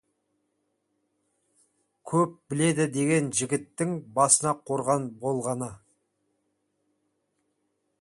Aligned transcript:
«Көп 2.13 2.33
біледі» 2.55 2.89
деген 2.97 3.29
жігіттің 3.41 3.95
басына 4.19 4.57
қорған 4.71 5.09
болғаны. 5.27 5.71